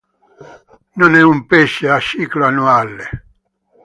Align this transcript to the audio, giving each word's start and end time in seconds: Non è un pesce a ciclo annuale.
Non 0.95 1.13
è 1.15 1.21
un 1.21 1.45
pesce 1.45 1.87
a 1.87 1.99
ciclo 1.99 2.47
annuale. 2.47 3.25